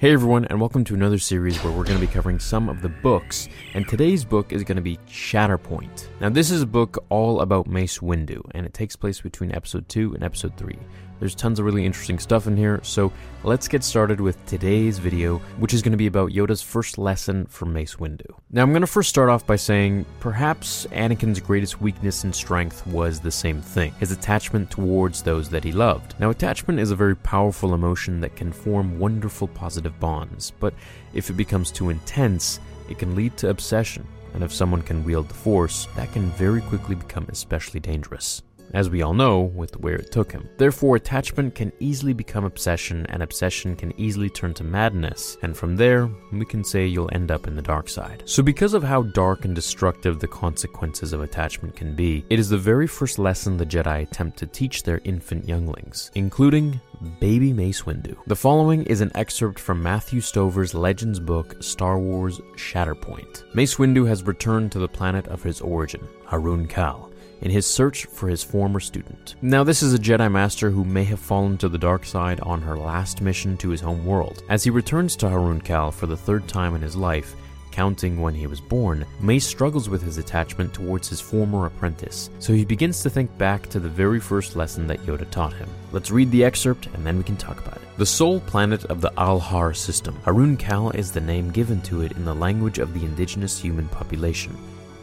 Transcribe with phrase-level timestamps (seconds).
[0.00, 2.82] Hey everyone, and welcome to another series where we're going to be covering some of
[2.82, 6.06] the books, and today's book is going to be Shatterpoint.
[6.20, 9.88] Now, this is a book all about Mace Windu, and it takes place between episode
[9.88, 10.78] 2 and episode 3.
[11.20, 15.38] There's tons of really interesting stuff in here, so let's get started with today's video,
[15.58, 18.26] which is going to be about Yoda's first lesson for Mace Windu.
[18.50, 22.86] Now, I'm going to first start off by saying perhaps Anakin's greatest weakness and strength
[22.86, 26.14] was the same thing his attachment towards those that he loved.
[26.20, 30.74] Now, attachment is a very powerful emotion that can form wonderful positive bonds, but
[31.14, 34.06] if it becomes too intense, it can lead to obsession.
[34.34, 38.42] And if someone can wield the Force, that can very quickly become especially dangerous
[38.74, 40.48] as we all know with where it took him.
[40.56, 45.76] Therefore, attachment can easily become obsession, and obsession can easily turn to madness, and from
[45.76, 48.22] there, we can say you'll end up in the dark side.
[48.26, 52.48] So, because of how dark and destructive the consequences of attachment can be, it is
[52.48, 56.80] the very first lesson the Jedi attempt to teach their infant younglings, including
[57.20, 58.16] Baby Mace Windu.
[58.26, 63.54] The following is an excerpt from Matthew Stover's Legends book, Star Wars Shatterpoint.
[63.54, 67.08] Mace Windu has returned to the planet of his origin, Harun Kal
[67.40, 69.36] in his search for his former student.
[69.42, 72.62] Now, this is a Jedi Master who may have fallen to the dark side on
[72.62, 74.42] her last mission to his home world.
[74.48, 77.34] As he returns to Harun Kal for the third time in his life,
[77.70, 82.52] counting when he was born, Mace struggles with his attachment towards his former apprentice, so
[82.52, 85.68] he begins to think back to the very first lesson that Yoda taught him.
[85.92, 87.82] Let's read the excerpt and then we can talk about it.
[87.96, 92.12] The sole planet of the Alhar system, Harun Kal is the name given to it
[92.12, 94.56] in the language of the indigenous human population,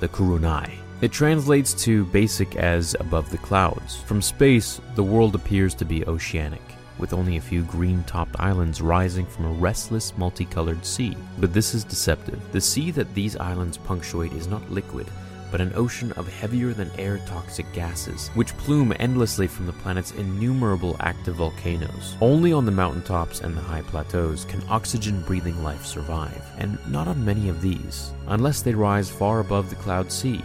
[0.00, 0.70] the Korunnai.
[1.02, 4.00] It translates to basic as above the clouds.
[4.02, 6.62] From space, the world appears to be oceanic,
[6.96, 11.16] with only a few green topped islands rising from a restless, multicolored sea.
[11.38, 12.40] But this is deceptive.
[12.52, 15.08] The sea that these islands punctuate is not liquid,
[15.50, 20.12] but an ocean of heavier than air toxic gases, which plume endlessly from the planet's
[20.12, 22.16] innumerable active volcanoes.
[22.20, 27.08] Only on the mountaintops and the high plateaus can oxygen breathing life survive, and not
[27.08, 30.40] on many of these, unless they rise far above the cloud sea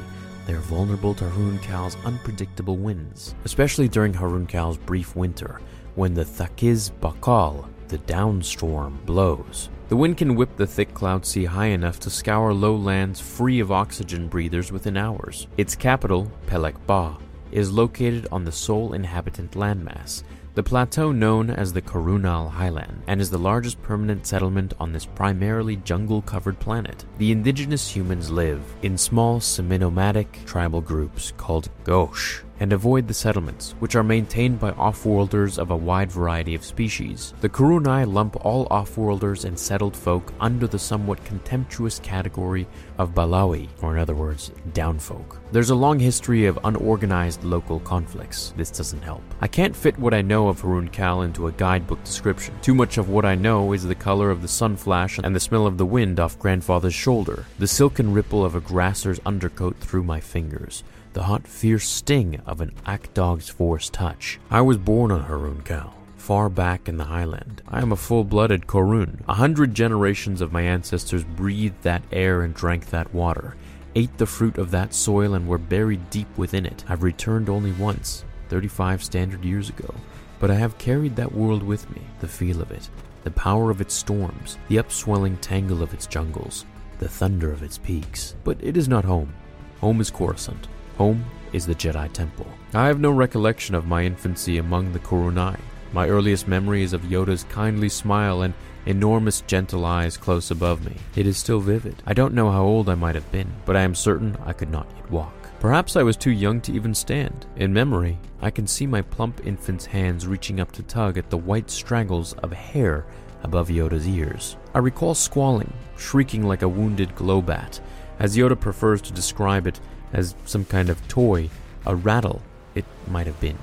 [0.47, 5.59] they're vulnerable to Harun Kal's unpredictable winds, especially during Harun Kal's brief winter,
[5.95, 9.69] when the Thakiz Bakal, the downstorm, blows.
[9.89, 13.71] The wind can whip the thick cloud sea high enough to scour lowlands free of
[13.71, 15.47] oxygen breathers within hours.
[15.57, 17.17] Its capital, Pelek Baw,
[17.51, 20.23] is located on the sole inhabitant landmass,
[20.57, 25.05] the plateau known as the Korunnal Highland and is the largest permanent settlement on this
[25.05, 27.05] primarily jungle-covered planet.
[27.19, 33.75] The indigenous humans live in small semi-nomadic tribal groups called Gosh and avoid the settlements,
[33.79, 37.33] which are maintained by off-worlders of a wide variety of species.
[37.41, 43.67] The Korunnai lump all off-worlders and settled folk under the somewhat contemptuous category of Balawai,
[43.81, 45.39] or in other words, downfolk.
[45.51, 48.53] There's a long history of unorganized local conflicts.
[48.57, 49.23] This doesn't help.
[49.39, 52.53] I can't fit what I know of Harun Kal into a guidebook description.
[52.61, 55.39] Too much of what I know is the color of the sun flash and the
[55.39, 60.03] smell of the wind off grandfather's shoulder, the silken ripple of a grasser's undercoat through
[60.03, 64.39] my fingers, the hot, fierce sting of an Akdog's force touch.
[64.49, 67.61] I was born on Harun Kal, far back in the highland.
[67.67, 69.21] I am a full-blooded Korun.
[69.27, 73.55] A hundred generations of my ancestors breathed that air and drank that water,
[73.95, 76.83] ate the fruit of that soil and were buried deep within it.
[76.87, 79.93] I've returned only once, 35 standard years ago,
[80.39, 82.89] but I have carried that world with me, the feel of it,
[83.23, 86.65] the power of its storms, the upswelling tangle of its jungles,
[86.99, 88.35] the thunder of its peaks.
[88.43, 89.33] But it is not home.
[89.81, 90.67] Home is Coruscant.
[90.97, 91.23] Home
[91.53, 92.47] is the Jedi Temple.
[92.73, 95.59] I have no recollection of my infancy among the Korunnai.
[95.93, 98.55] My earliest memory is of Yoda's kindly smile and
[98.87, 100.95] enormous gentle eyes close above me.
[101.15, 102.01] It is still vivid.
[102.07, 104.71] I don't know how old I might have been, but I am certain I could
[104.71, 105.33] not yet walk.
[105.59, 107.45] Perhaps I was too young to even stand.
[107.57, 111.37] In memory, I can see my plump infant's hands reaching up to tug at the
[111.37, 113.05] white straggles of hair
[113.43, 114.57] above Yoda's ears.
[114.73, 117.81] I recall squalling, shrieking like a wounded glowbat,
[118.19, 119.79] as Yoda prefers to describe it
[120.13, 121.49] as some kind of toy,
[121.85, 122.41] a rattle,
[122.75, 123.57] it might have been,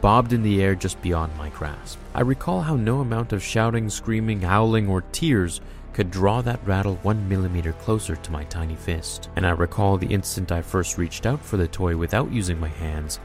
[0.00, 1.98] bobbed in the air just beyond my grasp.
[2.14, 5.60] I recall how no amount of shouting, screaming, howling, or tears
[5.92, 9.28] could draw that rattle one millimeter closer to my tiny fist.
[9.34, 12.68] And I recall the instant I first reached out for the toy without using my
[12.68, 13.18] hands,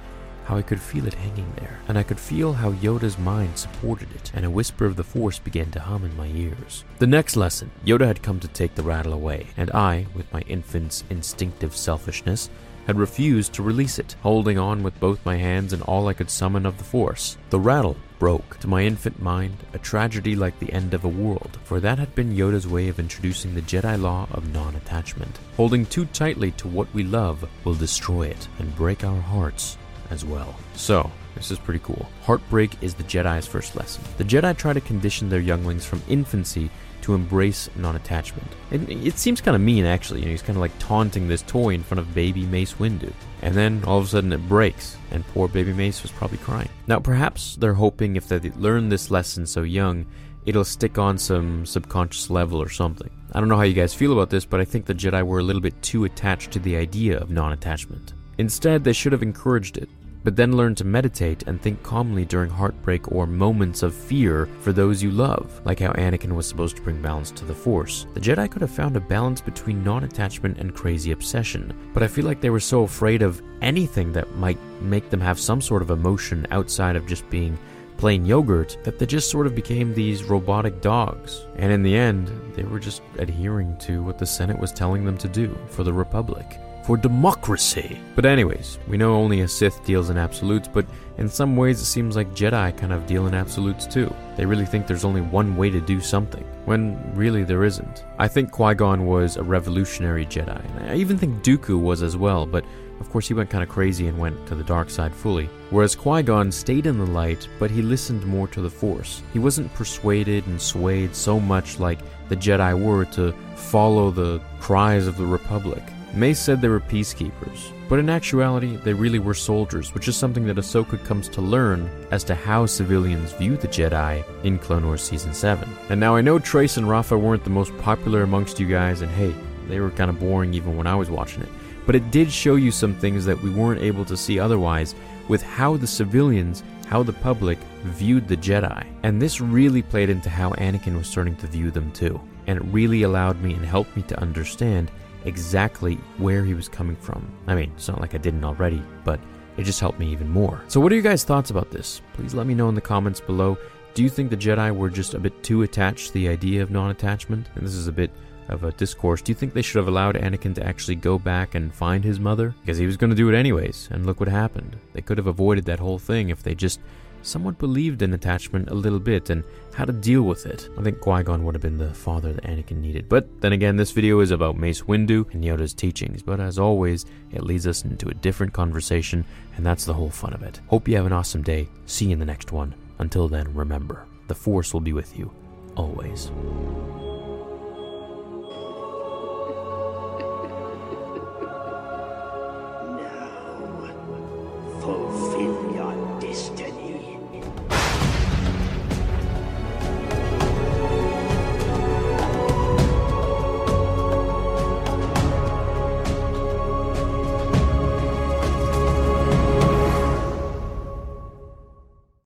[0.45, 4.11] how I could feel it hanging there, and I could feel how Yoda's mind supported
[4.13, 6.83] it, and a whisper of the Force began to hum in my ears.
[6.99, 10.41] The next lesson, Yoda had come to take the rattle away, and I, with my
[10.41, 12.49] infant's instinctive selfishness,
[12.87, 16.29] had refused to release it, holding on with both my hands and all I could
[16.29, 17.37] summon of the Force.
[17.49, 21.57] The rattle broke, to my infant mind, a tragedy like the end of a world,
[21.63, 25.39] for that had been Yoda's way of introducing the Jedi law of non attachment.
[25.55, 29.77] Holding too tightly to what we love will destroy it and break our hearts
[30.13, 30.55] as well.
[30.75, 32.07] So, this is pretty cool.
[32.23, 34.03] Heartbreak is the Jedi's first lesson.
[34.17, 36.69] The Jedi try to condition their younglings from infancy
[37.01, 38.47] to embrace non-attachment.
[38.71, 40.21] It, it seems kind of mean, actually.
[40.21, 43.11] You know, he's kind of like taunting this toy in front of baby Mace Windu.
[43.41, 46.69] And then all of a sudden it breaks, and poor baby Mace was probably crying.
[46.87, 50.05] Now, perhaps they're hoping if they learn this lesson so young,
[50.45, 53.09] it'll stick on some subconscious level or something.
[53.33, 55.39] I don't know how you guys feel about this, but I think the Jedi were
[55.39, 58.13] a little bit too attached to the idea of non attachment.
[58.37, 59.89] Instead, they should have encouraged it
[60.23, 64.71] but then learn to meditate and think calmly during heartbreak or moments of fear for
[64.71, 68.07] those you love, like how Anakin was supposed to bring balance to the Force.
[68.13, 72.07] The Jedi could have found a balance between non attachment and crazy obsession, but I
[72.07, 75.81] feel like they were so afraid of anything that might make them have some sort
[75.81, 77.57] of emotion outside of just being
[77.97, 81.45] plain yogurt that they just sort of became these robotic dogs.
[81.55, 85.17] And in the end, they were just adhering to what the Senate was telling them
[85.19, 87.99] to do for the Republic for democracy.
[88.15, 90.85] But, anyways, we know only a Sith deals in absolutes, but
[91.17, 94.13] in some ways it seems like Jedi kind of deal in absolutes too.
[94.35, 98.03] They really think there's only one way to do something, when really there isn't.
[98.19, 102.17] I think Qui Gon was a revolutionary Jedi, and I even think Dooku was as
[102.17, 102.65] well, but
[102.99, 105.49] of course he went kind of crazy and went to the dark side fully.
[105.69, 109.21] Whereas Qui Gon stayed in the light, but he listened more to the Force.
[109.33, 115.05] He wasn't persuaded and swayed so much like the Jedi were to follow the cries
[115.05, 115.83] of the Republic.
[116.15, 120.45] Mace said they were peacekeepers, but in actuality, they really were soldiers, which is something
[120.45, 125.01] that Ahsoka comes to learn as to how civilians view the Jedi in Clone Wars
[125.01, 125.67] Season 7.
[125.89, 129.11] And now I know Trace and Rafa weren't the most popular amongst you guys, and
[129.11, 129.33] hey,
[129.67, 131.49] they were kind of boring even when I was watching it,
[131.87, 134.93] but it did show you some things that we weren't able to see otherwise
[135.27, 138.85] with how the civilians, how the public viewed the Jedi.
[139.01, 142.21] And this really played into how Anakin was starting to view them too.
[142.45, 144.91] And it really allowed me and helped me to understand
[145.25, 147.31] exactly where he was coming from.
[147.47, 149.19] I mean, it's not like I didn't already, but
[149.57, 150.61] it just helped me even more.
[150.67, 152.01] So, what are your guys' thoughts about this?
[152.13, 153.57] Please let me know in the comments below.
[153.93, 156.71] Do you think the Jedi were just a bit too attached to the idea of
[156.71, 157.47] non attachment?
[157.55, 158.11] And this is a bit
[158.49, 159.21] of a discourse.
[159.21, 162.19] Do you think they should have allowed Anakin to actually go back and find his
[162.19, 162.55] mother?
[162.61, 164.77] Because he was going to do it anyways, and look what happened.
[164.93, 166.79] They could have avoided that whole thing if they just
[167.23, 169.43] somewhat believed in attachment a little bit and
[169.73, 170.69] how to deal with it.
[170.77, 173.09] I think Qui Gon would have been the father that Anakin needed.
[173.09, 176.21] But then again, this video is about Mace Windu and Yoda's teachings.
[176.21, 179.25] But as always, it leads us into a different conversation,
[179.55, 180.61] and that's the whole fun of it.
[180.67, 181.67] Hope you have an awesome day.
[181.85, 182.75] See you in the next one.
[182.99, 185.31] Until then, remember, the Force will be with you
[185.75, 186.31] always.